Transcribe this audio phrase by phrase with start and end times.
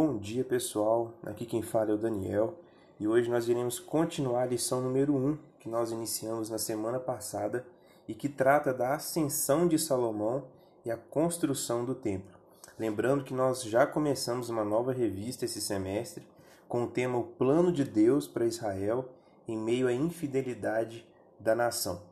[0.00, 2.54] Bom dia pessoal, aqui quem fala é o Daniel
[3.00, 7.66] e hoje nós iremos continuar a lição número 1 que nós iniciamos na semana passada
[8.06, 10.44] e que trata da ascensão de Salomão
[10.84, 12.38] e a construção do templo.
[12.78, 16.24] Lembrando que nós já começamos uma nova revista esse semestre
[16.68, 19.08] com o tema O Plano de Deus para Israel
[19.48, 21.04] em meio à infidelidade
[21.40, 22.02] da nação.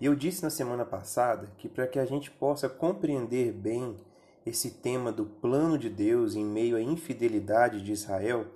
[0.00, 3.96] E eu disse na semana passada que para que a gente possa compreender bem
[4.44, 8.46] esse tema do plano de Deus em meio à infidelidade de Israel,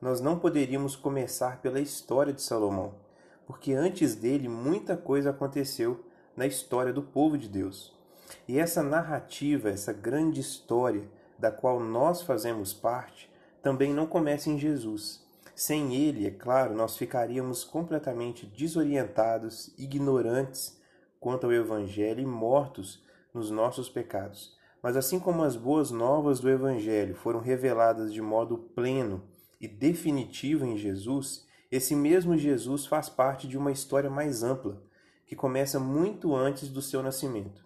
[0.00, 2.94] nós não poderíamos começar pela história de Salomão,
[3.46, 6.04] porque antes dele muita coisa aconteceu
[6.36, 7.94] na história do povo de Deus.
[8.48, 13.30] E essa narrativa, essa grande história da qual nós fazemos parte,
[13.62, 15.24] também não começa em Jesus.
[15.54, 20.78] Sem ele, é claro, nós ficaríamos completamente desorientados, ignorantes
[21.20, 24.56] quanto ao Evangelho e mortos nos nossos pecados.
[24.84, 29.24] Mas assim como as boas novas do Evangelho foram reveladas de modo pleno
[29.58, 34.82] e definitivo em Jesus, esse mesmo Jesus faz parte de uma história mais ampla,
[35.24, 37.64] que começa muito antes do seu nascimento.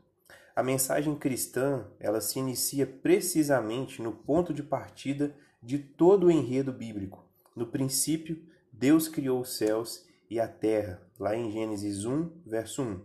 [0.55, 6.73] A mensagem cristã, ela se inicia precisamente no ponto de partida de todo o enredo
[6.73, 7.25] bíblico.
[7.57, 8.41] No princípio,
[8.73, 13.01] Deus criou os céus e a terra, lá em Gênesis 1, verso 1.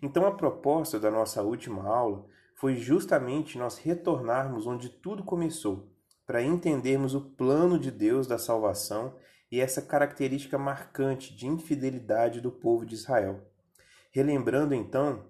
[0.00, 5.90] Então a proposta da nossa última aula foi justamente nós retornarmos onde tudo começou,
[6.26, 9.14] para entendermos o plano de Deus da salvação
[9.50, 13.46] e essa característica marcante de infidelidade do povo de Israel.
[14.10, 15.26] Relembrando então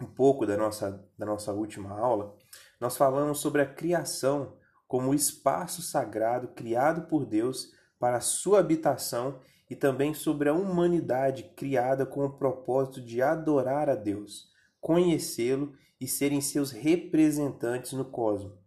[0.00, 2.36] um pouco da nossa, da nossa última aula,
[2.80, 8.60] nós falamos sobre a criação como o espaço sagrado criado por Deus para a sua
[8.60, 15.74] habitação e também sobre a humanidade criada com o propósito de adorar a Deus, conhecê-lo
[16.00, 18.58] e serem seus representantes no cosmos.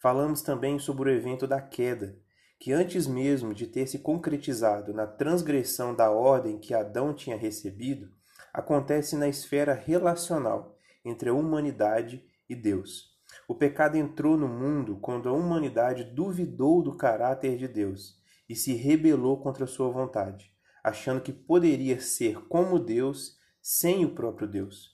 [0.00, 2.18] Falamos também sobre o evento da queda,
[2.58, 8.10] que antes mesmo de ter se concretizado na transgressão da ordem que Adão tinha recebido,
[8.52, 13.12] acontece na esfera relacional entre a humanidade e Deus.
[13.48, 18.74] O pecado entrou no mundo quando a humanidade duvidou do caráter de Deus e se
[18.74, 24.93] rebelou contra sua vontade, achando que poderia ser como Deus sem o próprio Deus.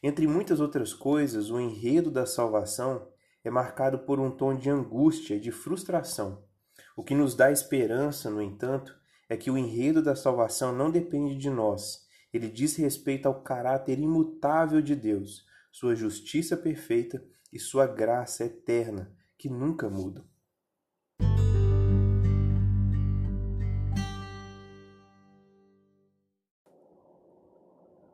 [0.00, 3.08] Entre muitas outras coisas, o enredo da salvação
[3.42, 6.44] é marcado por um tom de angústia e de frustração.
[6.96, 8.96] O que nos dá esperança, no entanto,
[9.28, 12.06] é que o enredo da salvação não depende de nós.
[12.32, 19.12] Ele diz respeito ao caráter imutável de Deus, sua justiça perfeita e sua graça eterna,
[19.36, 20.24] que nunca mudam.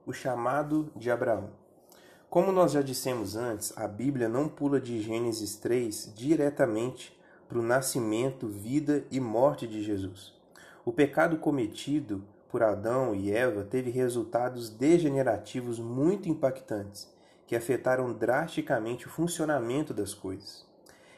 [0.06, 1.63] O chamado de Abraão.
[2.34, 7.62] Como nós já dissemos antes, a Bíblia não pula de Gênesis 3 diretamente para o
[7.62, 10.34] nascimento, vida e morte de Jesus.
[10.84, 17.08] O pecado cometido por Adão e Eva teve resultados degenerativos muito impactantes,
[17.46, 20.66] que afetaram drasticamente o funcionamento das coisas.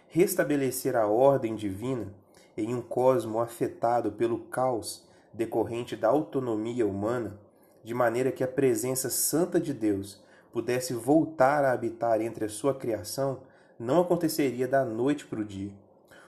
[0.09, 2.13] Restabelecer a ordem divina
[2.55, 7.41] em um cosmo afetado pelo caos decorrente da autonomia humana,
[7.83, 10.26] de maneira que a presença santa de Deus
[10.57, 13.41] pudesse voltar a habitar entre a sua criação,
[13.79, 15.71] não aconteceria da noite para o dia.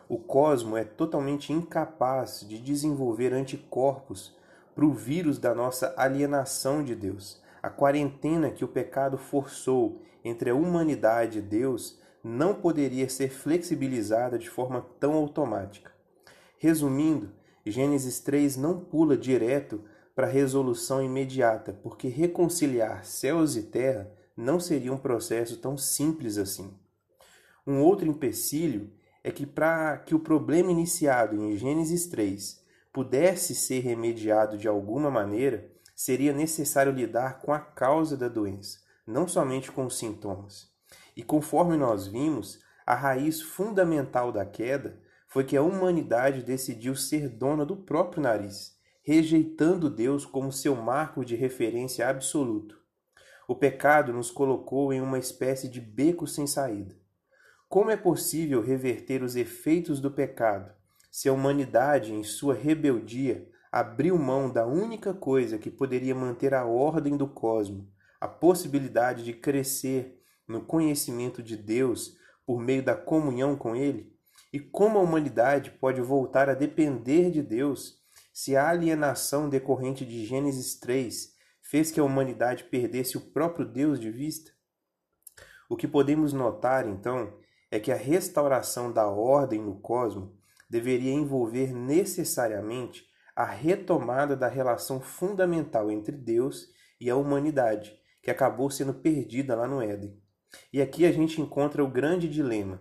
[0.07, 4.37] O cosmo é totalmente incapaz de desenvolver anticorpos
[4.75, 7.41] para o vírus da nossa alienação de Deus.
[7.63, 14.39] A quarentena que o pecado forçou entre a humanidade e Deus não poderia ser flexibilizada
[14.39, 15.91] de forma tão automática.
[16.59, 17.31] Resumindo,
[17.65, 19.81] Gênesis 3 não pula direto
[20.15, 26.39] para a resolução imediata, porque reconciliar céus e terra não seria um processo tão simples
[26.39, 26.73] assim.
[27.67, 28.93] Um outro empecilho
[29.25, 32.63] é que para que o problema iniciado em Gênesis 3
[32.93, 39.27] pudesse ser remediado de alguma maneira, seria necessário lidar com a causa da doença, não
[39.27, 40.71] somente com os sintomas.
[41.17, 47.29] E conforme nós vimos, a raiz fundamental da queda foi que a humanidade decidiu ser
[47.29, 52.79] dona do próprio nariz, rejeitando Deus como seu marco de referência absoluto.
[53.51, 56.95] O pecado nos colocou em uma espécie de beco sem saída.
[57.67, 60.71] Como é possível reverter os efeitos do pecado
[61.11, 66.67] se a humanidade, em sua rebeldia, abriu mão da única coisa que poderia manter a
[66.67, 67.87] ordem do cosmos,
[68.21, 74.13] a possibilidade de crescer no conhecimento de Deus por meio da comunhão com Ele?
[74.53, 77.99] E como a humanidade pode voltar a depender de Deus
[78.31, 81.38] se a alienação decorrente de Gênesis 3
[81.69, 84.51] fez que a humanidade perdesse o próprio Deus de vista?
[85.69, 87.39] O que podemos notar, então,
[87.71, 90.31] é que a restauração da ordem no cosmos
[90.71, 93.07] deveria envolver necessariamente
[93.37, 96.69] a retomada da relação fundamental entre Deus
[96.99, 100.19] e a humanidade, que acabou sendo perdida lá no Éden.
[100.73, 102.81] E aqui a gente encontra o grande dilema.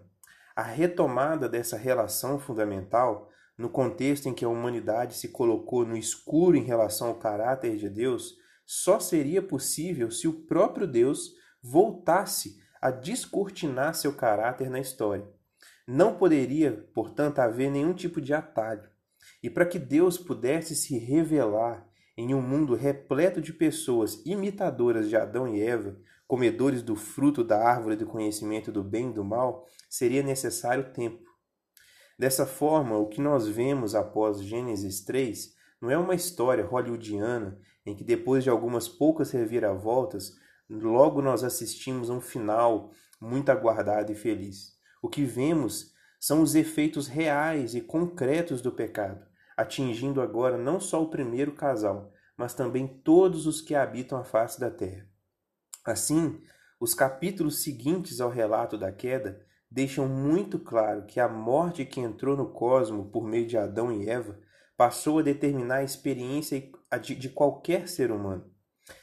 [0.55, 6.55] A retomada dessa relação fundamental, no contexto em que a humanidade se colocou no escuro
[6.55, 8.37] em relação ao caráter de Deus,
[8.67, 11.31] só seria possível se o próprio Deus
[11.63, 15.25] voltasse a descortinar seu caráter na história.
[15.87, 18.89] Não poderia, portanto, haver nenhum tipo de atalho.
[19.41, 21.87] E para que Deus pudesse se revelar
[22.17, 25.97] em um mundo repleto de pessoas imitadoras de Adão e Eva,
[26.27, 31.23] comedores do fruto da árvore do conhecimento do bem e do mal, seria necessário tempo.
[32.19, 37.95] Dessa forma, o que nós vemos após Gênesis 3 não é uma história hollywoodiana em
[37.95, 40.37] que depois de algumas poucas reviravoltas,
[40.69, 44.73] logo nós assistimos a um final muito aguardado e feliz.
[45.01, 49.25] O que vemos são os efeitos reais e concretos do pecado,
[49.55, 54.59] atingindo agora não só o primeiro casal, mas também todos os que habitam a face
[54.59, 55.07] da terra.
[55.85, 56.41] Assim,
[56.81, 59.41] os capítulos seguintes ao relato da queda
[59.71, 64.09] deixam muito claro que a morte que entrou no cosmo por meio de Adão e
[64.09, 64.37] Eva
[64.77, 66.71] passou a determinar a experiência
[67.01, 68.49] de qualquer ser humano.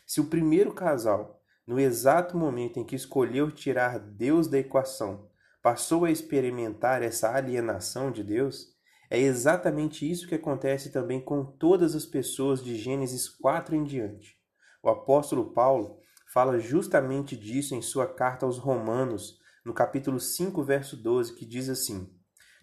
[0.06, 5.28] Se o primeiro casal, no exato momento em que escolheu tirar Deus da equação,
[5.60, 8.74] passou a experimentar essa alienação de Deus,
[9.10, 14.38] é exatamente isso que acontece também com todas as pessoas de Gênesis 4 em diante.
[14.82, 15.98] O apóstolo Paulo
[16.32, 21.68] fala justamente disso em sua carta aos Romanos, no capítulo 5, verso 12, que diz
[21.68, 22.12] assim: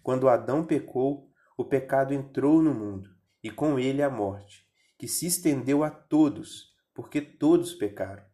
[0.02, 1.31] Quando Adão pecou,
[1.62, 3.08] o pecado entrou no mundo,
[3.40, 4.66] e com ele a morte,
[4.98, 8.24] que se estendeu a todos, porque todos pecaram.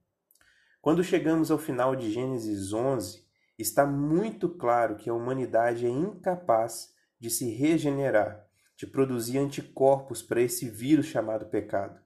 [0.80, 3.22] Quando chegamos ao final de Gênesis 11,
[3.58, 10.40] está muito claro que a humanidade é incapaz de se regenerar, de produzir anticorpos para
[10.40, 12.00] esse vírus chamado pecado.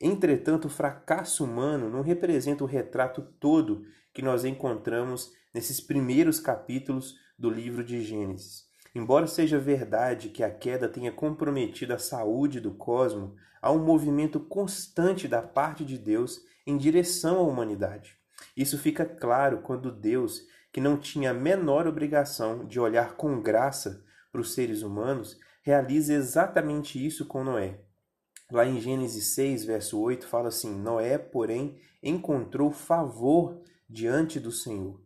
[0.00, 7.14] Entretanto, o fracasso humano não representa o retrato todo que nós encontramos nesses primeiros capítulos
[7.38, 8.66] do livro de Gênesis.
[8.96, 14.40] Embora seja verdade que a queda tenha comprometido a saúde do cosmo, há um movimento
[14.40, 18.16] constante da parte de Deus em direção à humanidade.
[18.56, 24.02] Isso fica claro quando Deus que não tinha a menor obrigação de olhar com graça
[24.32, 27.82] para os seres humanos, realiza exatamente isso com Noé.
[28.50, 34.98] Lá em Gênesis 6, verso 8, fala assim: Noé, porém, encontrou favor diante do Senhor.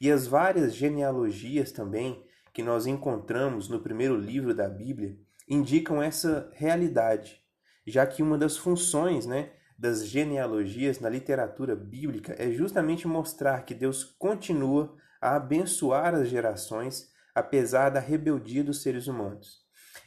[0.00, 2.25] E as várias genealogias também
[2.56, 5.14] que nós encontramos no primeiro livro da Bíblia
[5.46, 7.42] indicam essa realidade,
[7.86, 13.74] já que uma das funções né, das genealogias na literatura bíblica é justamente mostrar que
[13.74, 19.58] Deus continua a abençoar as gerações, apesar da rebeldia dos seres humanos.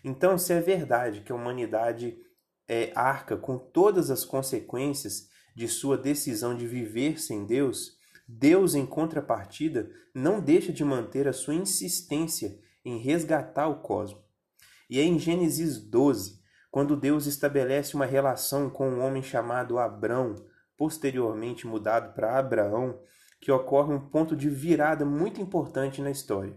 [0.04, 2.18] Então, se é verdade que a humanidade
[2.68, 7.99] é, arca com todas as consequências de sua decisão de viver sem Deus,
[8.31, 14.21] Deus, em contrapartida, não deixa de manter a sua insistência em resgatar o cosmos.
[14.87, 16.39] E é em Gênesis 12,
[16.69, 20.35] quando Deus estabelece uma relação com um homem chamado Abrão,
[20.77, 23.01] posteriormente mudado para Abraão,
[23.41, 26.55] que ocorre um ponto de virada muito importante na história.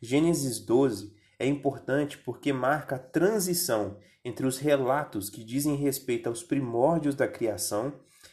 [0.00, 6.44] Gênesis 12 é importante porque marca a transição entre os relatos que dizem respeito aos
[6.44, 7.92] primórdios da criação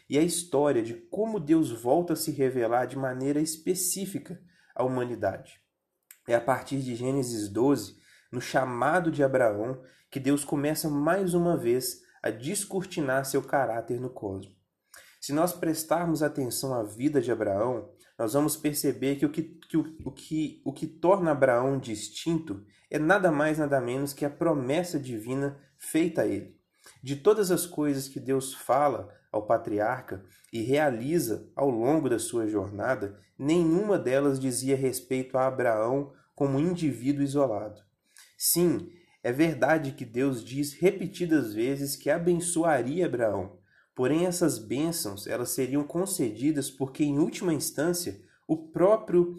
[0.10, 4.40] e a história de como Deus volta a se revelar de maneira específica
[4.76, 5.60] à humanidade.
[6.28, 7.96] É a partir de Gênesis 12,
[8.32, 14.10] no chamado de Abraão, que Deus começa mais uma vez a descortinar seu caráter no
[14.10, 14.56] cosmos.
[15.22, 19.78] Se nós prestarmos atenção à vida de Abraão, nós vamos perceber que o que, que,
[19.78, 24.30] o, o, que, o que torna Abraão distinto é nada mais nada menos que a
[24.30, 26.56] promessa divina feita a ele.
[27.04, 32.48] De todas as coisas que Deus fala ao patriarca e realiza ao longo da sua
[32.48, 37.82] jornada, nenhuma delas dizia respeito a Abraão como indivíduo isolado.
[38.38, 38.90] Sim,
[39.24, 43.58] é verdade que Deus diz repetidas vezes que abençoaria Abraão,
[43.96, 49.36] Porém, essas bênçãos elas seriam concedidas porque, em última instância, o próprio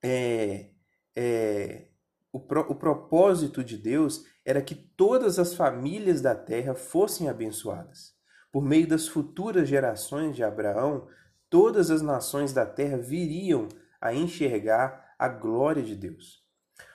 [0.00, 0.70] é,
[1.16, 1.88] é,
[2.32, 8.14] o, pro, o propósito de Deus era que todas as famílias da terra fossem abençoadas.
[8.52, 11.08] Por meio das futuras gerações de Abraão,
[11.48, 13.66] todas as nações da terra viriam
[13.98, 16.42] a enxergar a glória de Deus.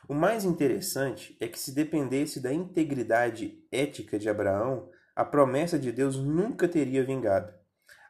[0.08, 5.92] O mais interessante é que, se dependesse da integridade ética de Abraão, a promessa de
[5.92, 7.52] Deus nunca teria vingado.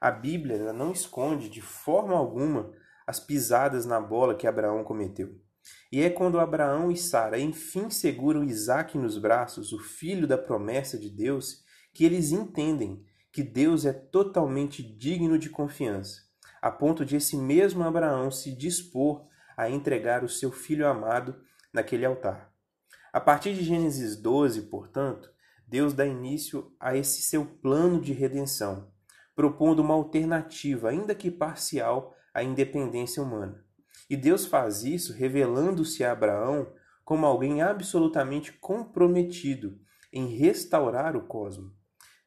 [0.02, 2.72] A Bíblia não esconde de forma alguma
[3.08, 5.40] as pisadas na bola que Abraão cometeu.
[5.90, 11.00] E é quando Abraão e Sara enfim seguram Isaac nos braços, o filho da promessa
[11.00, 11.64] de Deus,
[11.94, 13.04] que eles entendem
[13.38, 16.24] que Deus é totalmente digno de confiança,
[16.60, 21.36] a ponto de esse mesmo Abraão se dispor a entregar o seu filho amado
[21.72, 22.52] naquele altar.
[23.14, 25.32] A partir de Gênesis 12, portanto,
[25.68, 28.92] Deus dá início a esse seu plano de redenção,
[29.36, 33.64] propondo uma alternativa, ainda que parcial, à independência humana.
[34.10, 36.74] E Deus faz isso revelando-se a Abraão
[37.06, 39.80] como alguém absolutamente comprometido
[40.12, 41.77] em restaurar o cosmos.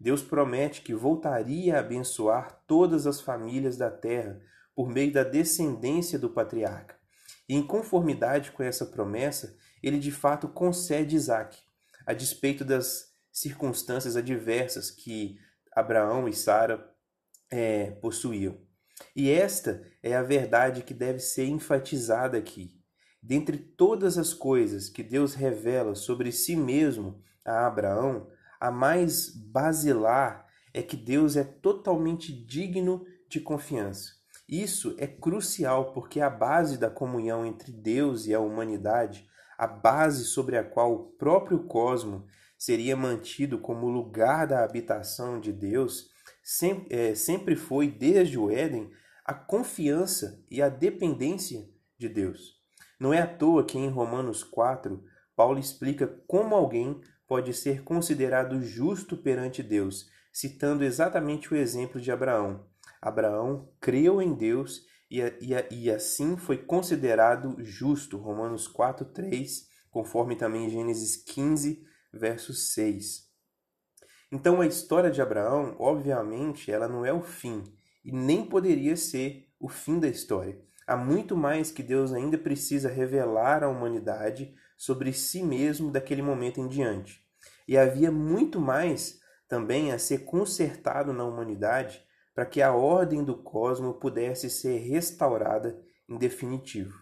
[0.01, 4.41] Deus promete que voltaria a abençoar todas as famílias da terra
[4.75, 6.99] por meio da descendência do patriarca.
[7.47, 11.59] E em conformidade com essa promessa, ele de fato concede Isaac,
[12.07, 15.39] a despeito das circunstâncias adversas que
[15.77, 16.91] Abraão e Sara
[17.51, 18.59] é, possuíam.
[19.15, 22.81] E esta é a verdade que deve ser enfatizada aqui.
[23.23, 28.31] Dentre todas as coisas que Deus revela sobre si mesmo a Abraão,
[28.61, 34.13] a mais basilar é que Deus é totalmente digno de confiança.
[34.47, 39.27] Isso é crucial porque a base da comunhão entre Deus e a humanidade,
[39.57, 42.27] a base sobre a qual o próprio cosmo
[42.59, 46.11] seria mantido como lugar da habitação de Deus,
[46.43, 48.91] sempre, é, sempre foi, desde o Éden,
[49.25, 52.61] a confiança e a dependência de Deus.
[52.99, 55.03] Não é à toa que em Romanos 4,
[55.35, 62.11] Paulo explica como alguém pode ser considerado justo perante Deus, citando exatamente o exemplo de
[62.11, 62.67] Abraão.
[63.01, 68.17] Abraão creu em Deus e, e, e assim foi considerado justo.
[68.17, 73.29] Romanos 4, 3, conforme também Gênesis 15, verso 6.
[74.33, 77.63] Então a história de Abraão, obviamente, ela não é o fim
[78.05, 80.61] e nem poderia ser o fim da história.
[80.91, 86.61] Há muito mais que Deus ainda precisa revelar à humanidade sobre si mesmo daquele momento
[86.61, 87.25] em diante.
[87.69, 92.05] E havia muito mais também a ser consertado na humanidade
[92.35, 96.99] para que a ordem do cosmos pudesse ser restaurada em definitivo.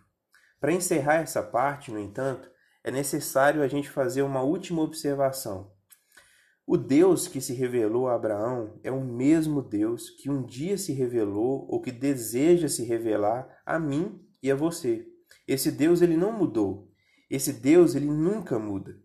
[0.61, 2.51] Para encerrar essa parte, no entanto,
[2.85, 5.73] é necessário a gente fazer uma última observação.
[6.71, 10.93] O Deus que se revelou a Abraão é o mesmo Deus que um dia se
[10.93, 15.09] revelou ou que deseja se revelar a mim e a você.
[15.47, 16.93] Esse Deus ele não mudou.
[17.31, 19.01] Esse Deus ele nunca muda.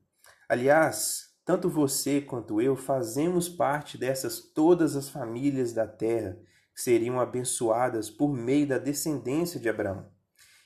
[0.49, 6.37] Aliás, tanto você quanto eu fazemos parte dessas todas as famílias da terra
[6.75, 10.11] que seriam abençoadas por meio da descendência de Abraão.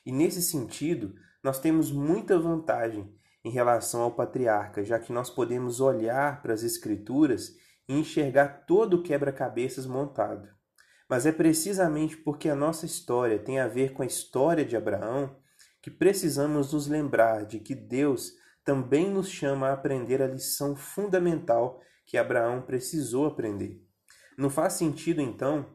[0.03, 1.13] E nesse sentido,
[1.43, 3.15] nós temos muita vantagem
[3.47, 7.55] em relação ao patriarca, já que nós podemos olhar para as Escrituras
[7.87, 10.49] e enxergar todo o quebra-cabeças montado.
[11.09, 15.37] Mas é precisamente porque a nossa história tem a ver com a história de Abraão
[15.81, 18.33] que precisamos nos lembrar de que Deus
[18.65, 23.81] também nos chama a aprender a lição fundamental que Abraão precisou aprender.
[24.37, 25.65] Não faz sentido, então,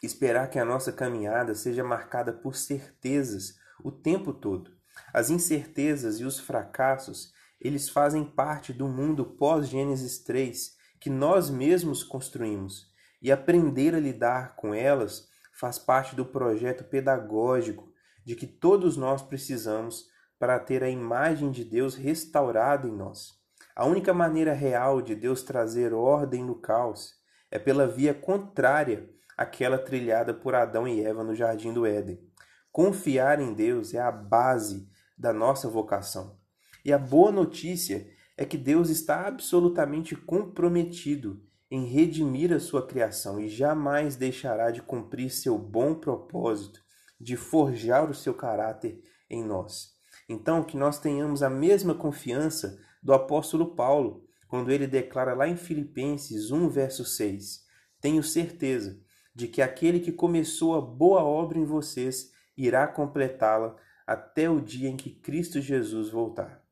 [0.00, 4.79] esperar que a nossa caminhada seja marcada por certezas o tempo todo.
[5.12, 12.02] As incertezas e os fracassos, eles fazem parte do mundo pós-Gênesis 3 que nós mesmos
[12.02, 12.90] construímos,
[13.22, 17.92] e aprender a lidar com elas faz parte do projeto pedagógico
[18.24, 23.38] de que todos nós precisamos para ter a imagem de Deus restaurada em nós.
[23.76, 27.14] A única maneira real de Deus trazer ordem no caos
[27.50, 32.29] é pela via contrária àquela trilhada por Adão e Eva no jardim do Éden.
[32.72, 36.38] Confiar em Deus é a base da nossa vocação.
[36.84, 43.40] E a boa notícia é que Deus está absolutamente comprometido em redimir a sua criação
[43.40, 46.80] e jamais deixará de cumprir seu bom propósito
[47.20, 49.92] de forjar o seu caráter em nós.
[50.28, 55.56] Então, que nós tenhamos a mesma confiança do apóstolo Paulo, quando ele declara lá em
[55.56, 57.64] Filipenses 1, verso 6:
[58.00, 58.98] Tenho certeza
[59.34, 63.76] de que aquele que começou a boa obra em vocês irá completá-la
[64.06, 66.62] até o dia em que Cristo Jesus voltar.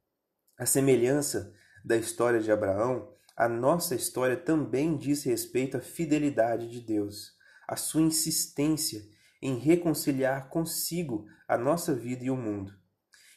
[0.58, 1.54] A semelhança
[1.84, 7.32] da história de Abraão, a nossa história também diz respeito à fidelidade de Deus,
[7.66, 9.02] à sua insistência
[9.40, 12.72] em reconciliar consigo a nossa vida e o mundo.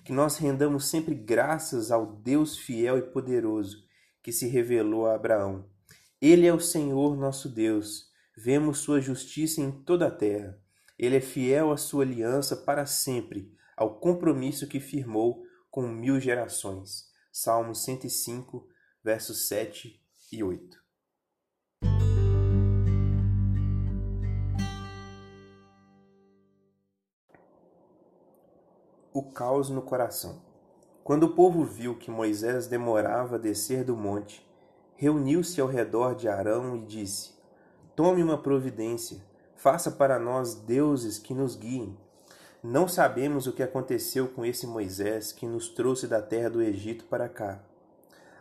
[0.03, 3.83] Que nós rendamos sempre graças ao Deus fiel e poderoso
[4.23, 5.69] que se revelou a Abraão.
[6.19, 10.60] Ele é o Senhor nosso Deus, vemos sua justiça em toda a terra.
[11.01, 17.09] Ele é fiel à sua aliança para sempre ao compromisso que firmou com mil gerações.
[17.33, 18.67] Salmo 105,
[19.03, 19.99] versos 7
[20.31, 20.79] e 8.
[29.11, 30.45] O caos no coração.
[31.03, 34.47] Quando o povo viu que Moisés demorava a descer do monte,
[34.95, 37.33] reuniu-se ao redor de Arão e disse:
[37.95, 39.30] Tome uma providência,
[39.61, 41.95] faça para nós deuses que nos guiem.
[42.63, 47.05] Não sabemos o que aconteceu com esse Moisés que nos trouxe da terra do Egito
[47.05, 47.59] para cá.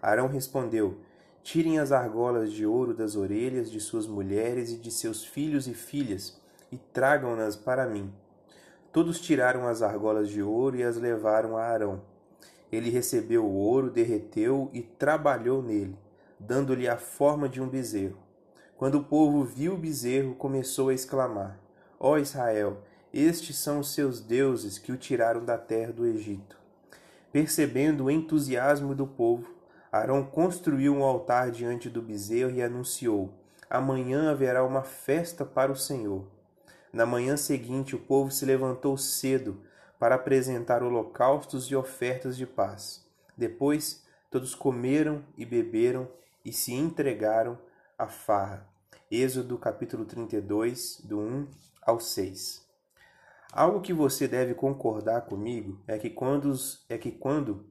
[0.00, 0.96] Arão respondeu:
[1.42, 5.74] Tirem as argolas de ouro das orelhas de suas mulheres e de seus filhos e
[5.74, 6.40] filhas
[6.72, 8.10] e tragam-nas para mim.
[8.90, 12.00] Todos tiraram as argolas de ouro e as levaram a Arão.
[12.72, 15.98] Ele recebeu o ouro, derreteu e trabalhou nele,
[16.38, 18.29] dando-lhe a forma de um bezerro.
[18.80, 21.60] Quando o povo viu o bezerro, começou a exclamar:
[21.99, 22.78] Ó Israel,
[23.12, 26.56] estes são os seus deuses que o tiraram da terra do Egito.
[27.30, 29.54] Percebendo o entusiasmo do povo,
[29.92, 33.34] Arão construiu um altar diante do bezerro e anunciou:
[33.68, 36.25] Amanhã haverá uma festa para o Senhor.
[36.90, 39.60] Na manhã seguinte, o povo se levantou cedo
[39.99, 43.06] para apresentar holocaustos e ofertas de paz.
[43.37, 46.08] Depois, todos comeram e beberam
[46.42, 47.58] e se entregaram
[47.99, 48.69] à farra.
[49.12, 51.49] Êxodo capítulo 32, do 1
[51.83, 52.64] ao 6.
[53.52, 56.55] Algo que você deve concordar comigo é que quando,
[56.88, 57.69] é que quando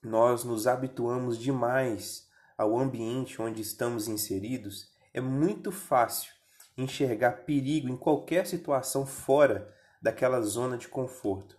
[0.00, 6.32] nós nos habituamos demais ao ambiente onde estamos inseridos, é muito fácil
[6.78, 11.58] enxergar perigo em qualquer situação fora daquela zona de conforto.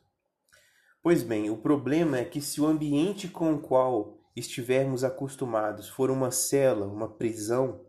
[1.04, 6.10] Pois bem, o problema é que se o ambiente com o qual estivermos acostumados for
[6.10, 7.87] uma cela, uma prisão,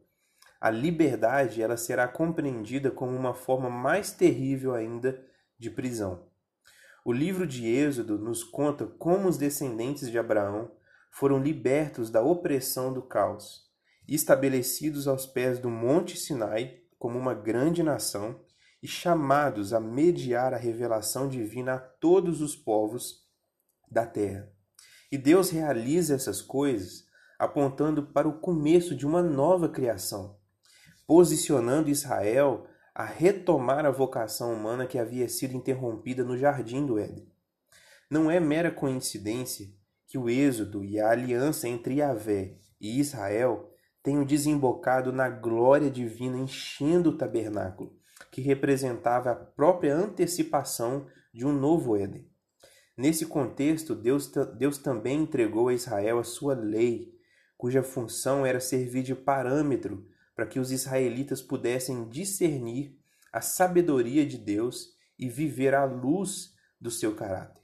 [0.61, 5.25] a liberdade ela será compreendida como uma forma mais terrível ainda
[5.59, 6.27] de prisão.
[7.05, 10.71] O livro de Êxodo nos conta como os descendentes de Abraão
[11.11, 13.67] foram libertos da opressão do caos,
[14.07, 18.41] estabelecidos aos pés do Monte Sinai como uma grande nação
[18.83, 23.27] e chamados a mediar a revelação divina a todos os povos
[23.91, 24.51] da terra.
[25.11, 27.07] E Deus realiza essas coisas
[27.39, 30.38] apontando para o começo de uma nova criação,
[31.09, 37.27] posicionando Israel a retomar a vocação humana que havia sido interrompida no jardim do Éden.
[38.11, 39.69] Não é mera coincidência
[40.07, 46.37] que o êxodo e a aliança entre Yahvé e Israel tenham desembocado na glória divina
[46.37, 47.97] enchendo o tabernáculo,
[48.31, 52.31] que representava a própria antecipação de um novo Éden.
[52.95, 57.15] Nesse contexto, Deus, Deus também entregou a Israel a sua lei,
[57.57, 60.07] cuja função era servir de parâmetro
[60.39, 62.97] para que os israelitas pudessem discernir
[63.33, 67.61] a sabedoria de Deus e viver à luz do seu caráter.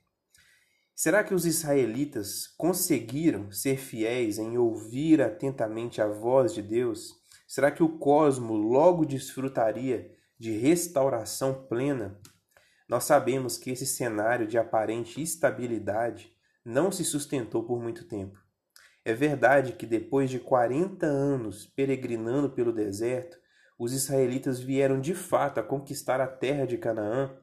[0.92, 7.12] Será que os israelitas conseguiram ser fiéis em ouvir atentamente a voz de Deus?
[7.46, 12.20] Será que o cosmo logo desfrutaria de restauração plena?
[12.88, 18.43] Nós sabemos que esse cenário de aparente estabilidade não se sustentou por muito tempo.
[19.04, 23.38] É verdade que depois de 40 anos peregrinando pelo deserto,
[23.78, 27.36] os israelitas vieram de fato a conquistar a terra de Canaã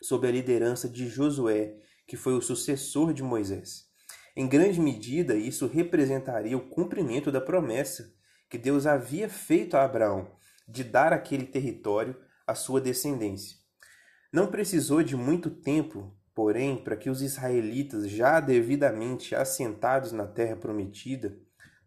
[0.00, 3.86] sob a liderança de Josué que foi o sucessor de Moisés.
[4.36, 8.12] Em grande medida, isso representaria o cumprimento da promessa
[8.48, 10.30] que Deus havia feito a Abraão
[10.68, 13.56] de dar aquele território à sua descendência.
[14.32, 20.56] Não precisou de muito tempo, porém, para que os israelitas, já devidamente assentados na terra
[20.56, 21.38] prometida,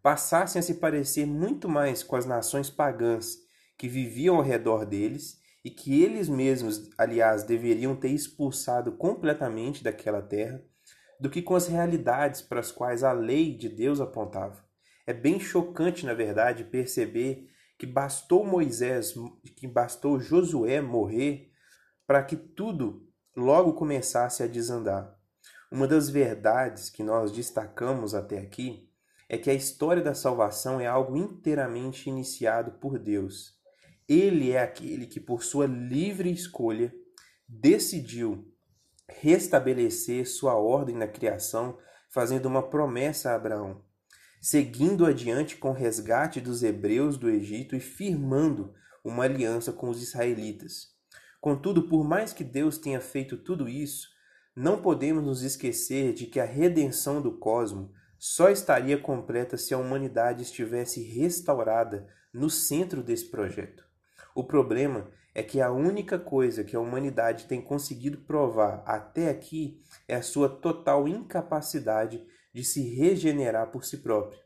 [0.02, 3.36] passassem a se parecer muito mais com as nações pagãs
[3.76, 10.22] que viviam ao redor deles e que eles mesmos, aliás, deveriam ter expulsado completamente daquela
[10.22, 10.62] terra,
[11.20, 14.64] do que com as realidades para as quais a lei de Deus apontava.
[15.06, 19.14] É bem chocante, na verdade, perceber que bastou Moisés,
[19.56, 21.50] que bastou Josué morrer
[22.06, 23.07] para que tudo
[23.38, 25.16] logo começasse a desandar.
[25.70, 28.88] Uma das verdades que nós destacamos até aqui
[29.28, 33.58] é que a história da salvação é algo inteiramente iniciado por Deus
[34.08, 36.92] ele é aquele que, por sua livre escolha,
[37.46, 38.50] decidiu
[39.06, 43.84] restabelecer sua ordem na criação, fazendo uma promessa a Abraão,
[44.40, 48.72] seguindo adiante com o resgate dos hebreus do Egito e firmando
[49.04, 50.96] uma aliança com os israelitas.
[51.40, 54.08] Contudo, por mais que Deus tenha feito tudo isso,
[54.54, 59.78] não podemos nos esquecer de que a redenção do cosmo só estaria completa se a
[59.78, 63.84] humanidade estivesse restaurada no centro desse projeto.
[64.34, 69.80] O problema é que a única coisa que a humanidade tem conseguido provar até aqui
[70.08, 74.40] é a sua total incapacidade de se regenerar por si própria.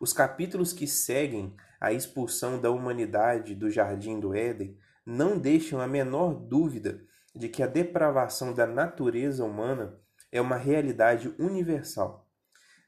[0.00, 5.86] Os capítulos que seguem a expulsão da humanidade do jardim do Éden não deixam a
[5.86, 9.98] menor dúvida de que a depravação da natureza humana
[10.30, 12.28] é uma realidade universal.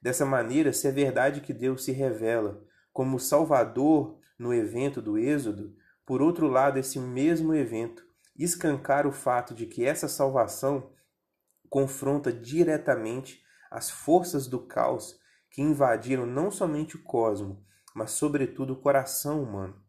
[0.00, 5.74] Dessa maneira, se é verdade que Deus se revela como Salvador no evento do Êxodo,
[6.04, 8.06] por outro lado, esse mesmo evento
[8.38, 10.92] escancar o fato de que essa salvação
[11.68, 15.18] confronta diretamente as forças do caos
[15.50, 19.82] que invadiram não somente o cosmo, mas sobretudo o coração humano.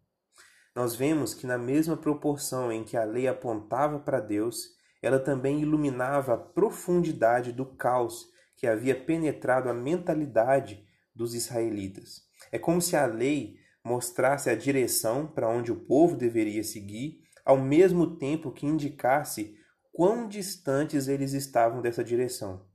[0.78, 5.60] Nós vemos que, na mesma proporção em que a lei apontava para Deus, ela também
[5.60, 10.86] iluminava a profundidade do caos que havia penetrado a mentalidade
[11.16, 12.28] dos israelitas.
[12.52, 17.58] É como se a lei mostrasse a direção para onde o povo deveria seguir, ao
[17.58, 19.58] mesmo tempo que indicasse
[19.92, 22.68] quão distantes eles estavam dessa direção.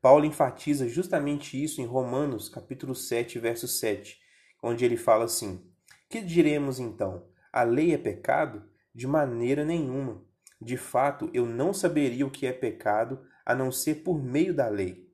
[0.00, 4.16] Paulo enfatiza justamente isso em Romanos, capítulo 7, verso 7,
[4.62, 5.68] onde ele fala assim:
[6.08, 7.26] Que diremos então?
[7.58, 8.62] A lei é pecado?
[8.94, 10.24] De maneira nenhuma.
[10.62, 14.68] De fato, eu não saberia o que é pecado a não ser por meio da
[14.68, 15.08] lei.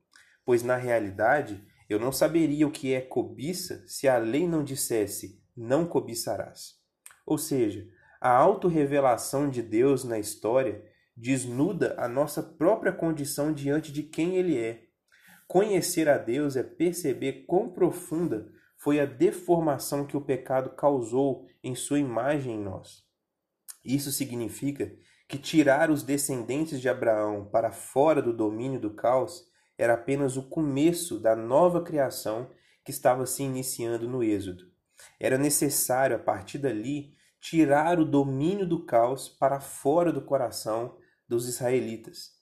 [0.45, 5.41] Pois na realidade, eu não saberia o que é cobiça se a lei não dissesse:
[5.57, 6.75] não cobiçarás.
[7.25, 7.83] Ou seja,
[8.21, 10.85] a autorrevelação de Deus na história
[11.17, 14.83] desnuda a nossa própria condição diante de quem Ele é.
[15.47, 18.53] Conhecer a Deus é perceber quão profunda
[18.85, 23.03] foi a deformação que o pecado causou em sua imagem em nós.
[23.83, 24.95] Isso significa
[25.27, 29.43] que tirar os descendentes de Abraão para fora do domínio do caos
[29.75, 32.51] era apenas o começo da nova criação
[32.83, 34.65] que estava se iniciando no Êxodo.
[35.19, 40.95] Era necessário, a partir dali, tirar o domínio do caos para fora do coração
[41.27, 42.33] dos israelitas.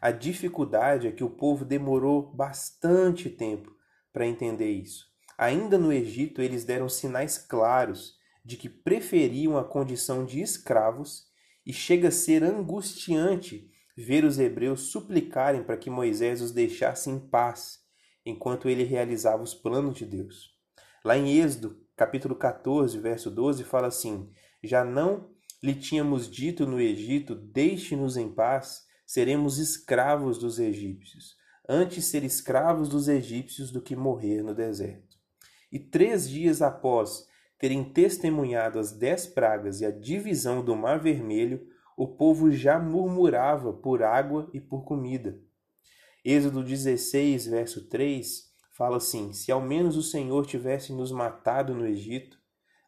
[0.00, 3.74] A dificuldade é que o povo demorou bastante tempo
[4.12, 5.07] para entender isso.
[5.38, 11.28] Ainda no Egito, eles deram sinais claros de que preferiam a condição de escravos
[11.64, 17.20] e chega a ser angustiante ver os hebreus suplicarem para que Moisés os deixasse em
[17.20, 17.78] paz
[18.26, 20.56] enquanto ele realizava os planos de Deus.
[21.04, 24.30] Lá em Êxodo, capítulo 14, verso 12, fala assim:
[24.62, 25.30] Já não
[25.62, 31.36] lhe tínhamos dito no Egito: Deixe-nos em paz, seremos escravos dos egípcios.
[31.68, 35.07] Antes ser escravos dos egípcios do que morrer no deserto.
[35.70, 37.26] E três dias após
[37.58, 43.72] terem testemunhado as dez pragas e a divisão do Mar Vermelho, o povo já murmurava
[43.72, 45.38] por água e por comida.
[46.24, 51.86] Êxodo 16, verso 3, fala assim: Se ao menos o Senhor tivesse nos matado no
[51.86, 52.38] Egito,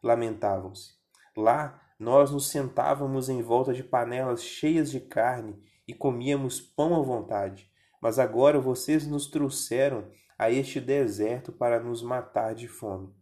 [0.03, 0.93] lamentavam-se.
[1.37, 7.03] Lá nós nos sentávamos em volta de panelas cheias de carne e comíamos pão à
[7.03, 7.69] vontade.
[8.01, 10.09] Mas agora vocês nos trouxeram
[10.41, 13.15] a este deserto para nos matar de fome.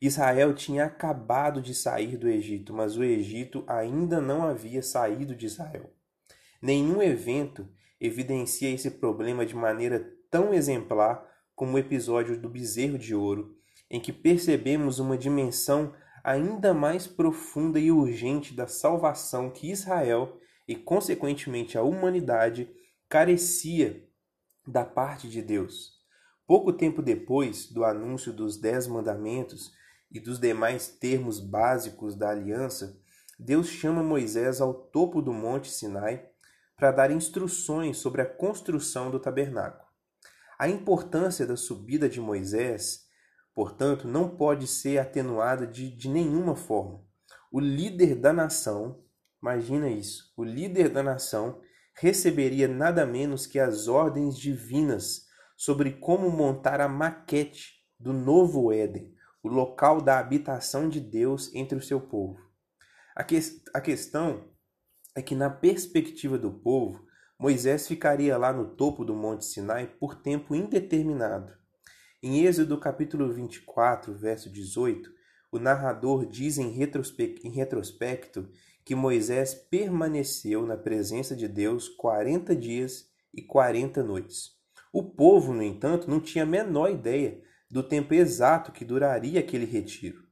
[0.00, 5.46] Israel tinha acabado de sair do Egito, mas o Egito ainda não havia saído de
[5.46, 5.94] Israel.
[6.60, 7.68] Nenhum evento
[8.00, 13.56] evidencia esse problema de maneira tão exemplar como o episódio do bezerro de ouro,
[13.88, 20.36] em que percebemos uma dimensão ainda mais profunda e urgente da salvação que Israel
[20.66, 22.68] e, consequentemente, a humanidade
[23.08, 24.04] carecia
[24.66, 26.00] da parte de Deus.
[26.46, 29.72] Pouco tempo depois do anúncio dos Dez Mandamentos,
[30.12, 33.00] e dos demais termos básicos da aliança,
[33.38, 36.28] Deus chama Moisés ao topo do Monte Sinai
[36.76, 39.88] para dar instruções sobre a construção do tabernáculo.
[40.58, 43.06] A importância da subida de Moisés,
[43.54, 47.02] portanto, não pode ser atenuada de, de nenhuma forma.
[47.50, 49.02] O líder da nação,
[49.40, 51.60] imagina isso, o líder da nação
[51.94, 55.26] receberia nada menos que as ordens divinas
[55.56, 61.76] sobre como montar a maquete do novo Éden, o local da habitação de Deus entre
[61.76, 62.40] o seu povo.
[63.14, 63.38] A, que,
[63.74, 64.50] a questão
[65.14, 67.06] é que, na perspectiva do povo,
[67.38, 71.52] Moisés ficaria lá no topo do Monte Sinai por tempo indeterminado.
[72.22, 75.10] Em Êxodo capítulo 24, verso 18,
[75.50, 78.48] o narrador diz em, em retrospecto
[78.84, 84.50] que Moisés permaneceu na presença de Deus 40 dias e 40 noites.
[84.92, 87.40] O povo, no entanto, não tinha a menor ideia
[87.70, 90.22] do tempo exato que duraria aquele retiro.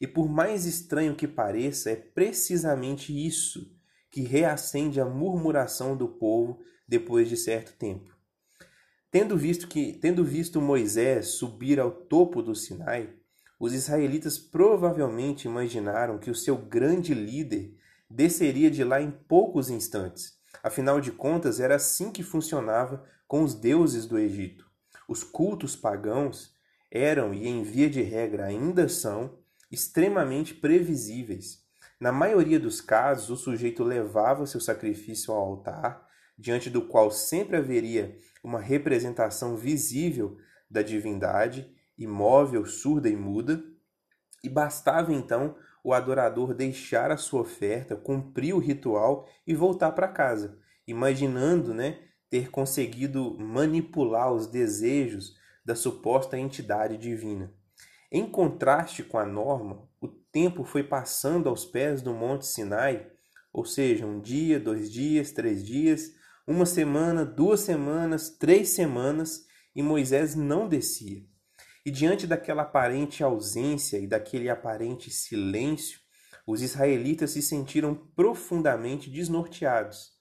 [0.00, 3.74] E por mais estranho que pareça, é precisamente isso
[4.10, 8.14] que reacende a murmuração do povo depois de certo tempo.
[9.10, 13.14] Tendo visto que, tendo visto Moisés subir ao topo do Sinai,
[13.58, 17.76] os israelitas provavelmente imaginaram que o seu grande líder
[18.14, 20.38] desceria de lá em poucos instantes.
[20.62, 24.70] Afinal de contas, era assim que funcionava com os deuses do Egito.
[25.08, 26.54] Os cultos pagãos
[26.90, 29.38] eram e em via de regra ainda são
[29.70, 31.62] extremamente previsíveis.
[31.98, 37.56] Na maioria dos casos, o sujeito levava seu sacrifício ao altar, diante do qual sempre
[37.56, 40.36] haveria uma representação visível
[40.70, 43.62] da divindade, imóvel, surda e muda,
[44.44, 50.08] e bastava então o adorador deixar a sua oferta, cumprir o ritual e voltar para
[50.08, 51.98] casa, imaginando né,
[52.30, 57.52] ter conseguido manipular os desejos da suposta entidade divina.
[58.10, 63.10] Em contraste com a norma, o tempo foi passando aos pés do Monte Sinai,
[63.52, 66.14] ou seja, um dia, dois dias, três dias,
[66.46, 71.24] uma semana, duas semanas, três semanas, e Moisés não descia.
[71.84, 76.00] E diante daquela aparente ausência e daquele aparente silêncio,
[76.46, 80.12] os israelitas se sentiram profundamente desnorteados.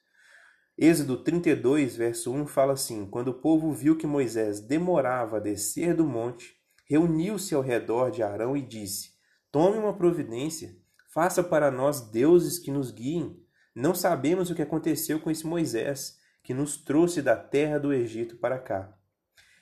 [0.77, 5.93] Êxodo 32, verso 1 fala assim: Quando o povo viu que Moisés demorava a descer
[5.95, 9.11] do monte, reuniu-se ao redor de Arão e disse:
[9.51, 10.75] Tome uma providência,
[11.13, 13.39] faça para nós deuses que nos guiem.
[13.75, 18.37] Não sabemos o que aconteceu com esse Moisés, que nos trouxe da terra do Egito
[18.37, 18.97] para cá.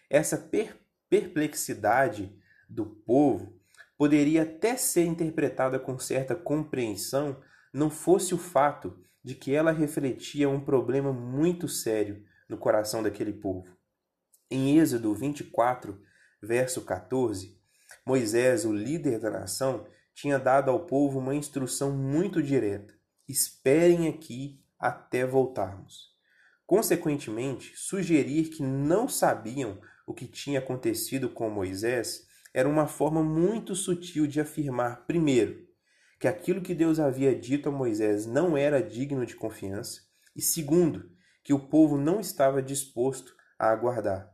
[0.10, 0.79] Essa per
[1.10, 2.38] perplexidade
[2.70, 3.60] do povo
[3.98, 7.42] poderia até ser interpretada com certa compreensão,
[7.74, 13.34] não fosse o fato de que ela refletia um problema muito sério no coração daquele
[13.34, 13.78] povo.
[14.50, 16.02] Em Êxodo 24,
[16.42, 17.60] verso 14,
[18.06, 22.94] Moisés, o líder da nação, tinha dado ao povo uma instrução muito direta:
[23.28, 26.18] esperem aqui até voltarmos.
[26.70, 33.74] Consequentemente, sugerir que não sabiam o que tinha acontecido com Moisés era uma forma muito
[33.74, 35.66] sutil de afirmar, primeiro,
[36.20, 40.02] que aquilo que Deus havia dito a Moisés não era digno de confiança,
[40.36, 41.10] e segundo,
[41.44, 44.32] que o povo não estava disposto a aguardar.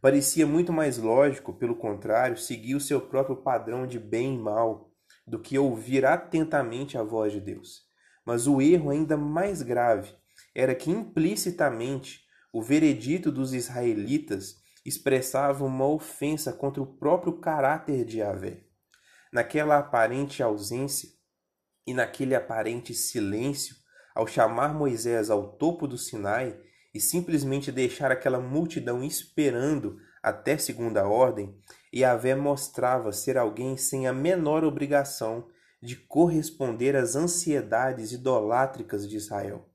[0.00, 4.90] Parecia muito mais lógico, pelo contrário, seguir o seu próprio padrão de bem e mal
[5.26, 7.82] do que ouvir atentamente a voz de Deus.
[8.24, 10.16] Mas o erro ainda mais grave
[10.56, 18.20] era que implicitamente o veredito dos israelitas expressava uma ofensa contra o próprio caráter de
[18.20, 18.62] Yahvé.
[19.30, 21.10] Naquela aparente ausência
[21.86, 23.76] e naquele aparente silêncio,
[24.14, 26.58] ao chamar Moisés ao topo do Sinai,
[26.94, 31.54] e simplesmente deixar aquela multidão esperando até segunda ordem,
[31.94, 35.46] Yahvé mostrava ser alguém sem a menor obrigação
[35.82, 39.68] de corresponder às ansiedades idolátricas de Israel.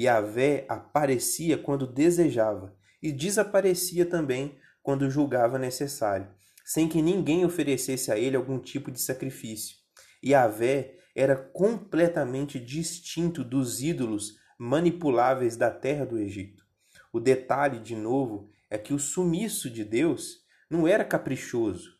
[0.00, 6.28] Yahvé aparecia quando desejava e desaparecia também quando julgava necessário,
[6.64, 9.76] sem que ninguém oferecesse a ele algum tipo de sacrifício.
[10.24, 16.64] Yahvé era completamente distinto dos ídolos manipuláveis da terra do Egito.
[17.12, 20.38] O detalhe, de novo, é que o sumiço de Deus
[20.70, 21.90] não era caprichoso.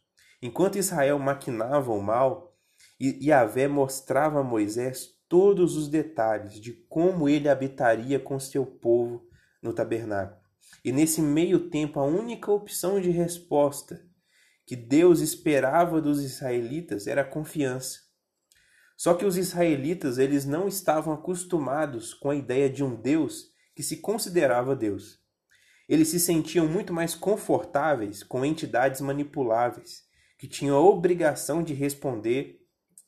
[0.40, 2.56] Enquanto Israel maquinava o mal,
[3.00, 9.24] Yahvé mostrava a Moisés todos os detalhes de como ele habitaria com seu povo
[9.62, 10.40] no tabernáculo.
[10.84, 14.04] E nesse meio tempo, a única opção de resposta
[14.66, 18.00] que Deus esperava dos israelitas era confiança.
[18.96, 23.84] Só que os israelitas, eles não estavam acostumados com a ideia de um Deus que
[23.84, 25.20] se considerava Deus.
[25.88, 30.02] Eles se sentiam muito mais confortáveis com entidades manipuláveis,
[30.36, 32.59] que tinham a obrigação de responder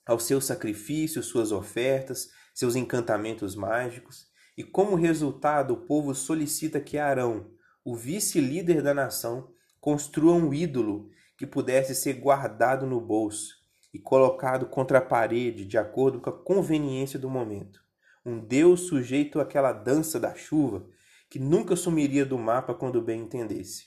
[0.07, 6.99] aos seus sacrifícios, suas ofertas, seus encantamentos mágicos, e como resultado, o povo solicita que
[6.99, 7.51] Arão,
[7.85, 13.57] o vice-líder da nação, construa um ídolo que pudesse ser guardado no bolso
[13.93, 17.83] e colocado contra a parede de acordo com a conveniência do momento.
[18.25, 20.87] Um Deus sujeito àquela dança da chuva
[21.29, 23.87] que nunca sumiria do mapa quando bem entendesse.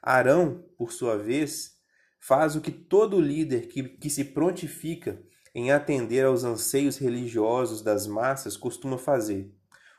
[0.00, 1.72] Arão, por sua vez,
[2.20, 5.20] faz o que todo líder que, que se prontifica
[5.56, 9.50] em atender aos anseios religiosos das massas costuma fazer.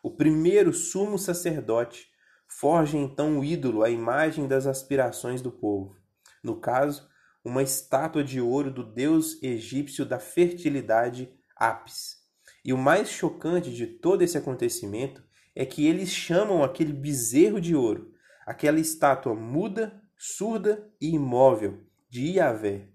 [0.03, 2.11] O primeiro sumo sacerdote
[2.47, 5.95] forja então o ídolo à imagem das aspirações do povo.
[6.43, 7.09] No caso,
[7.43, 12.17] uma estátua de ouro do deus egípcio da fertilidade Apis.
[12.63, 15.23] E o mais chocante de todo esse acontecimento
[15.55, 18.13] é que eles chamam aquele bezerro de ouro,
[18.45, 22.89] aquela estátua muda, surda e imóvel de Iavé.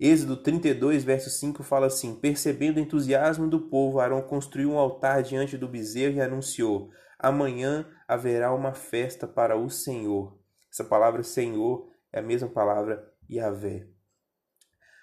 [0.00, 5.24] Êxodo 32, verso 5 fala assim: Percebendo o entusiasmo do povo, Arão construiu um altar
[5.24, 10.38] diante do bezerro e anunciou: Amanhã haverá uma festa para o Senhor.
[10.72, 13.88] Essa palavra Senhor é a mesma palavra Yahvé.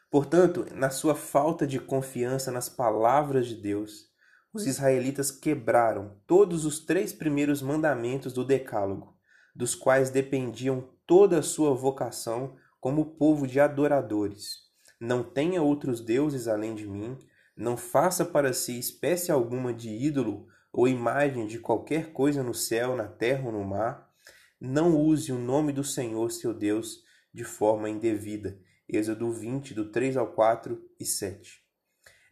[0.09, 4.09] Portanto, na sua falta de confiança nas palavras de Deus,
[4.53, 9.17] os israelitas quebraram todos os três primeiros mandamentos do Decálogo,
[9.53, 14.64] dos quais dependiam toda a sua vocação como povo de adoradores.
[15.05, 17.15] Não tenha outros deuses além de mim,
[17.55, 22.95] não faça para si espécie alguma de ídolo ou imagem de qualquer coisa no céu,
[22.95, 24.11] na terra ou no mar.
[24.59, 28.59] Não use o nome do Senhor, seu Deus, de forma indevida.
[28.89, 31.63] Êxodo 20, do 3 ao 4 e 7.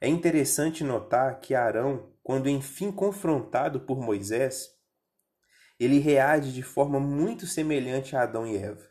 [0.02, 4.72] É interessante notar que Arão, quando enfim confrontado por Moisés,
[5.80, 8.90] ele reage de forma muito semelhante a Adão e Eva.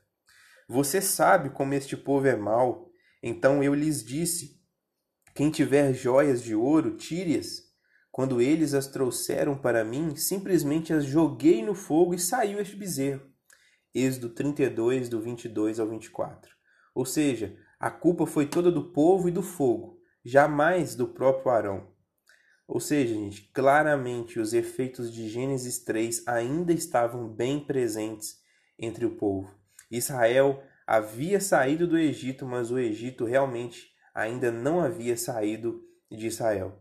[0.69, 2.92] Você sabe como este povo é mau,
[3.23, 4.63] então eu lhes disse:
[5.35, 7.63] quem tiver joias de ouro, tire-as.
[8.11, 13.23] Quando eles as trouxeram para mim, simplesmente as joguei no fogo e saiu este bezerro.
[13.95, 16.51] Êxodo 32, do 22 ao 24.
[16.95, 21.89] Ou seja, a culpa foi toda do povo e do fogo, jamais do próprio Arão.
[22.69, 28.37] Ou seja, gente, claramente os efeitos de Gênesis 3 ainda estavam bem presentes
[28.79, 29.51] entre o povo.
[29.91, 36.81] Israel havia saído do Egito, mas o Egito realmente ainda não havia saído de Israel.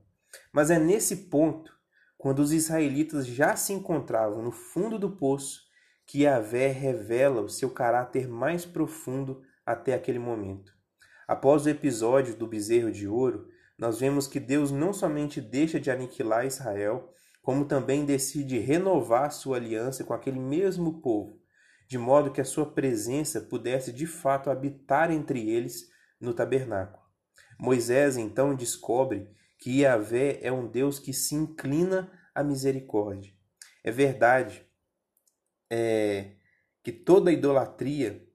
[0.52, 1.72] Mas é nesse ponto,
[2.18, 5.62] quando os israelitas já se encontravam no fundo do poço,
[6.06, 10.74] que Yahvé revela o seu caráter mais profundo até aquele momento.
[11.28, 15.90] Após o episódio do bezerro de ouro, nós vemos que Deus não somente deixa de
[15.90, 17.12] aniquilar Israel,
[17.42, 21.41] como também decide renovar sua aliança com aquele mesmo povo,
[21.92, 25.90] de modo que a sua presença pudesse de fato habitar entre eles
[26.22, 27.04] no tabernáculo.
[27.60, 33.34] Moisés então descobre que Yahvé é um Deus que se inclina à misericórdia.
[33.84, 34.66] É verdade
[35.70, 36.38] é,
[36.82, 38.26] que toda idolatria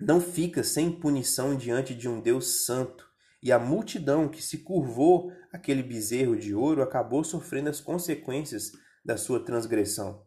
[0.00, 3.08] não fica sem punição diante de um Deus santo,
[3.40, 8.72] e a multidão que se curvou àquele bezerro de ouro acabou sofrendo as consequências
[9.04, 10.23] da sua transgressão.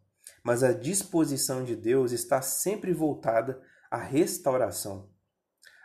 [0.47, 5.09] Mas a disposição de Deus está sempre voltada à restauração.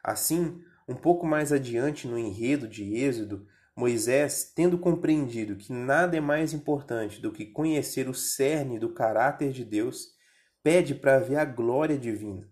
[0.04, 3.44] Assim, um pouco mais adiante no enredo de Êxodo,
[3.74, 9.50] Moisés, tendo compreendido que nada é mais importante do que conhecer o cerne do caráter
[9.50, 10.12] de Deus,
[10.62, 12.48] pede para ver a glória divina.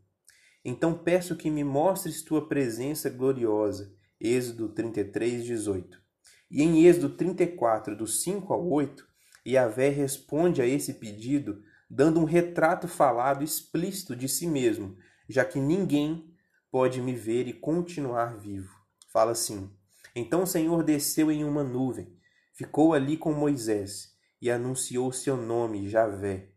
[0.65, 3.95] Então peço que me mostres tua presença gloriosa.
[4.21, 6.03] Êxodo 33, 18.
[6.51, 9.07] E em Êxodo 34, do 5 ao 8,
[9.47, 14.97] Yahvé responde a esse pedido dando um retrato falado explícito de si mesmo,
[15.29, 16.33] já que ninguém
[16.71, 18.73] pode me ver e continuar vivo.
[19.13, 19.69] Fala assim:
[20.15, 22.17] Então o Senhor desceu em uma nuvem,
[22.55, 26.53] ficou ali com Moisés e anunciou seu nome, Javé.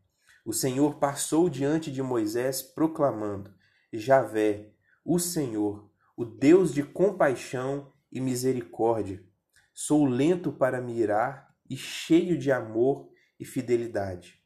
[0.46, 3.52] O Senhor passou diante de Moisés, proclamando:
[3.92, 4.72] Javé,
[5.04, 9.24] o Senhor, o Deus de compaixão e misericórdia.
[9.74, 14.43] Sou lento para mirar e cheio de amor e fidelidade.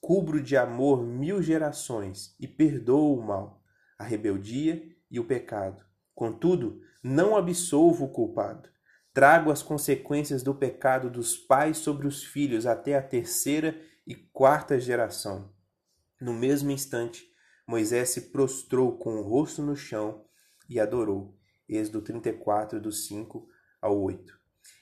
[0.00, 3.62] Cubro de amor mil gerações e perdoo o mal,
[3.98, 5.84] a rebeldia e o pecado.
[6.14, 8.68] Contudo, não absolvo o culpado.
[9.12, 14.78] Trago as consequências do pecado dos pais sobre os filhos até a terceira e quarta
[14.78, 15.52] geração.
[16.20, 17.26] No mesmo instante,
[17.66, 20.24] Moisés se prostrou com o rosto no chão
[20.68, 21.38] e adorou.
[21.68, 23.46] Êxodo 34, do 5
[23.80, 24.38] ao 8.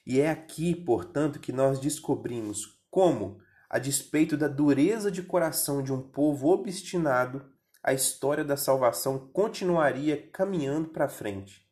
[0.07, 5.93] E é aqui, portanto, que nós descobrimos como, a despeito da dureza de coração de
[5.93, 7.53] um povo obstinado,
[7.83, 11.67] a história da salvação continuaria caminhando para frente.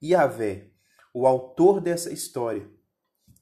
[0.00, 0.70] E Yahvé,
[1.12, 2.68] o autor dessa história,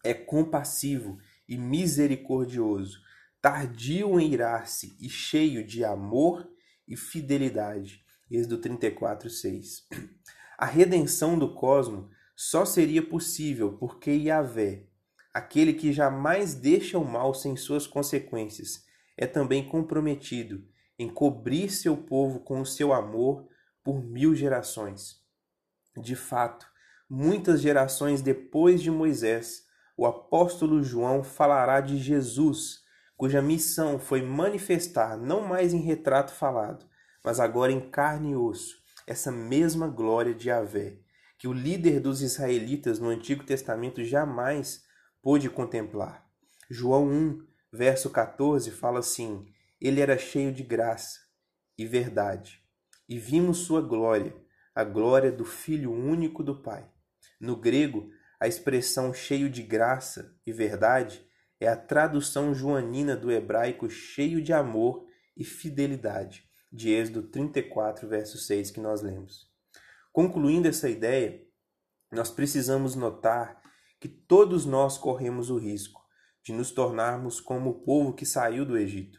[0.04, 3.00] é compassivo e misericordioso,
[3.40, 6.48] tardio em irar-se e cheio de amor
[6.86, 8.04] e fidelidade.
[8.30, 9.86] Êxodo 34, 6.
[10.58, 14.86] A redenção do cosmo só seria possível porque Yahvé,
[15.36, 18.86] aquele que jamais deixa o mal sem suas consequências,
[19.18, 20.64] é também comprometido
[20.98, 23.46] em cobrir seu povo com o seu amor
[23.84, 25.20] por mil gerações.
[25.94, 26.66] De fato,
[27.06, 32.80] muitas gerações depois de Moisés, o apóstolo João falará de Jesus,
[33.14, 36.86] cuja missão foi manifestar não mais em retrato falado,
[37.22, 40.96] mas agora em carne e osso, essa mesma glória de Yahvé,
[41.38, 44.85] que o líder dos israelitas no Antigo Testamento jamais
[45.26, 46.24] pôde contemplar.
[46.70, 49.44] João 1, verso 14 fala assim:
[49.80, 51.18] ele era cheio de graça
[51.76, 52.62] e verdade,
[53.08, 54.36] e vimos sua glória,
[54.72, 56.88] a glória do Filho único do Pai.
[57.40, 58.08] No grego,
[58.38, 64.52] a expressão cheio de graça e verdade é a tradução joanina do hebraico cheio de
[64.52, 69.50] amor e fidelidade, de Êxodo 34, verso 6 que nós lemos.
[70.12, 71.44] Concluindo essa ideia,
[72.12, 73.65] nós precisamos notar
[74.00, 76.02] que todos nós corremos o risco
[76.42, 79.18] de nos tornarmos como o povo que saiu do Egito.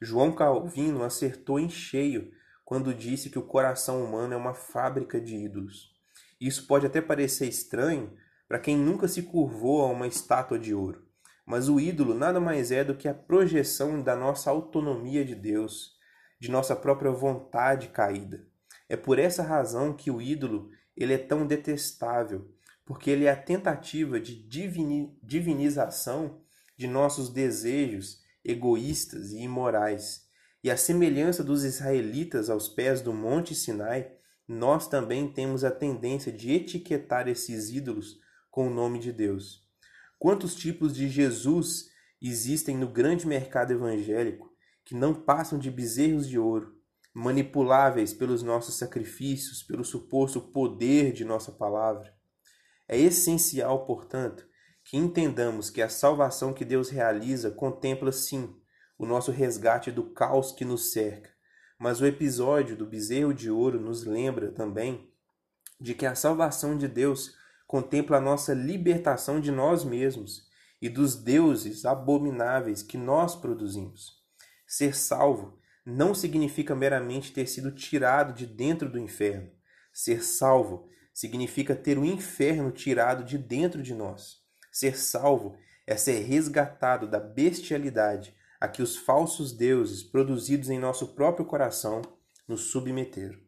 [0.00, 2.32] João Calvino acertou em cheio
[2.64, 5.92] quando disse que o coração humano é uma fábrica de ídolos.
[6.40, 8.12] Isso pode até parecer estranho
[8.48, 11.06] para quem nunca se curvou a uma estátua de ouro,
[11.44, 15.92] Mas o ídolo nada mais é do que a projeção da nossa autonomia de Deus,
[16.40, 18.46] de nossa própria vontade caída.
[18.88, 22.50] É por essa razão que o ídolo ele é tão detestável,
[22.84, 26.40] porque ele é a tentativa de divini divinização
[26.76, 30.22] de nossos desejos egoístas e imorais.
[30.64, 34.12] E a semelhança dos israelitas aos pés do Monte Sinai,
[34.46, 38.18] nós também temos a tendência de etiquetar esses ídolos
[38.50, 39.62] com o nome de Deus.
[40.18, 41.88] Quantos tipos de Jesus
[42.20, 44.52] existem no grande mercado evangélico
[44.84, 46.76] que não passam de bezerros de ouro,
[47.14, 52.14] manipuláveis pelos nossos sacrifícios, pelo suposto poder de nossa palavra?
[52.92, 54.46] É essencial, portanto,
[54.84, 58.54] que entendamos que a salvação que Deus realiza contempla sim
[58.98, 61.30] o nosso resgate do caos que nos cerca.
[61.78, 65.10] Mas o episódio do bezerro de ouro nos lembra também
[65.80, 67.34] de que a salvação de Deus
[67.66, 70.42] contempla a nossa libertação de nós mesmos
[70.78, 74.22] e dos deuses abomináveis que nós produzimos.
[74.66, 79.50] Ser salvo não significa meramente ter sido tirado de dentro do inferno.
[79.94, 84.40] Ser salvo significa ter o inferno tirado de dentro de nós.
[84.70, 85.56] Ser salvo
[85.86, 92.00] é ser resgatado da bestialidade a que os falsos deuses produzidos em nosso próprio coração
[92.46, 93.38] nos submeteram.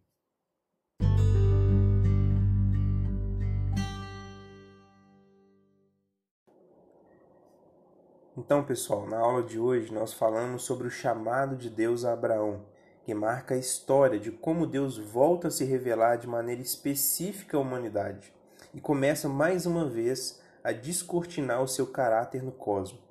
[8.37, 12.67] Então, pessoal, na aula de hoje nós falamos sobre o chamado de Deus a Abraão,
[13.05, 17.61] que marca a história de como Deus volta a se revelar de maneira específica à
[17.61, 18.33] humanidade
[18.73, 23.03] e começa mais uma vez a descortinar o seu caráter no cosmos.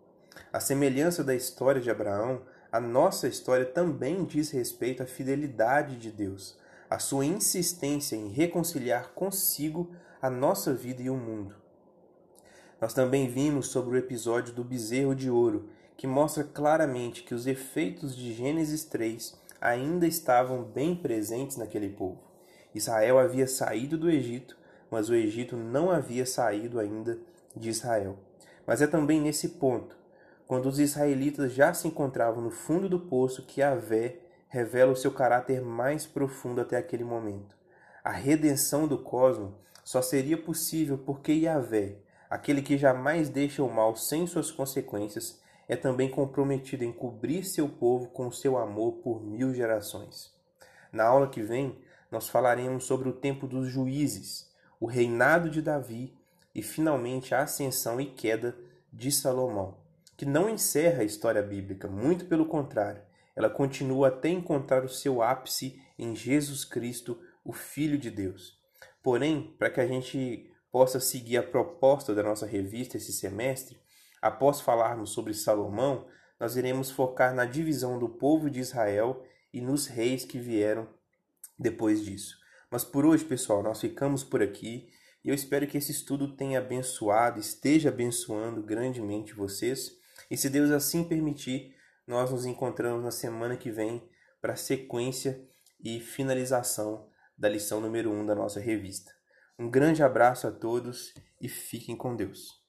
[0.51, 2.41] A semelhança da história de Abraão,
[2.71, 6.57] a nossa história também diz respeito à fidelidade de Deus,
[6.89, 11.55] à sua insistência em reconciliar consigo a nossa vida e o mundo.
[12.81, 17.45] Nós também vimos sobre o episódio do bezerro de ouro, que mostra claramente que os
[17.45, 22.21] efeitos de Gênesis 3 ainda estavam bem presentes naquele povo.
[22.75, 24.57] Israel havia saído do Egito,
[24.91, 27.17] mas o Egito não havia saído ainda
[27.55, 28.17] de Israel.
[28.67, 29.95] Mas é também nesse ponto,
[30.45, 35.13] quando os israelitas já se encontravam no fundo do poço, que Yahvé revela o seu
[35.13, 37.55] caráter mais profundo até aquele momento.
[38.03, 41.99] A redenção do cosmos só seria possível porque Yahvé,
[42.29, 47.67] aquele que jamais deixa o mal sem suas consequências, é também comprometido em cobrir seu
[47.69, 50.33] povo com seu amor por mil gerações.
[50.91, 51.77] Na aula que vem,
[52.11, 56.15] nós falaremos sobre o tempo dos juízes, o reinado de Davi
[56.53, 58.55] e finalmente a ascensão e queda
[58.91, 59.77] de Salomão,
[60.15, 63.01] que não encerra a história bíblica, muito pelo contrário,
[63.35, 68.59] ela continua até encontrar o seu ápice em Jesus Cristo, o Filho de Deus.
[69.01, 73.79] Porém, para que a gente possa seguir a proposta da nossa revista esse semestre,
[74.23, 76.07] após falarmos sobre Salomão,
[76.39, 79.21] nós iremos focar na divisão do povo de Israel
[79.53, 80.87] e nos reis que vieram
[81.59, 82.37] depois disso.
[82.71, 84.87] Mas por hoje, pessoal, nós ficamos por aqui.
[85.25, 89.91] E eu espero que esse estudo tenha abençoado, esteja abençoando grandemente vocês.
[90.31, 91.75] E se Deus assim permitir,
[92.07, 94.09] nós nos encontramos na semana que vem
[94.41, 95.45] para sequência
[95.83, 99.11] e finalização da lição número 1 um da nossa revista.
[99.59, 102.62] Um grande abraço a todos e fiquem com Deus.